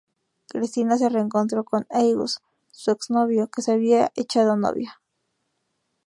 [0.47, 2.39] Cristina se reencontró con Agus,
[2.71, 4.99] su ex-novio, que se había echado novia.